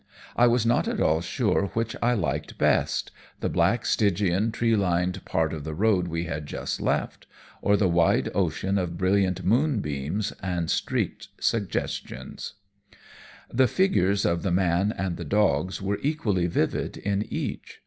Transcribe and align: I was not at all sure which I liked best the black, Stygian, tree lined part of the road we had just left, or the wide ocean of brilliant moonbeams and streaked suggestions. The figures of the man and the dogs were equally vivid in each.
I 0.35 0.47
was 0.47 0.65
not 0.65 0.87
at 0.87 0.99
all 0.99 1.21
sure 1.21 1.67
which 1.75 1.95
I 2.01 2.13
liked 2.15 2.57
best 2.57 3.11
the 3.39 3.49
black, 3.49 3.85
Stygian, 3.85 4.51
tree 4.51 4.75
lined 4.75 5.23
part 5.25 5.53
of 5.53 5.63
the 5.63 5.75
road 5.75 6.07
we 6.07 6.23
had 6.23 6.47
just 6.47 6.81
left, 6.81 7.27
or 7.61 7.77
the 7.77 7.87
wide 7.87 8.27
ocean 8.33 8.79
of 8.79 8.97
brilliant 8.97 9.45
moonbeams 9.45 10.31
and 10.41 10.71
streaked 10.71 11.27
suggestions. 11.39 12.55
The 13.53 13.67
figures 13.67 14.25
of 14.25 14.41
the 14.41 14.49
man 14.51 14.91
and 14.91 15.17
the 15.17 15.23
dogs 15.23 15.83
were 15.83 15.99
equally 16.01 16.47
vivid 16.47 16.97
in 16.97 17.21
each. 17.31 17.79